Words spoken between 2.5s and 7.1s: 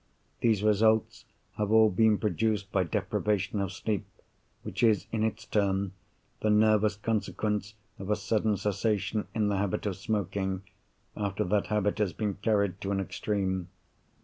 by deprivation of sleep, which is in its turn the nervous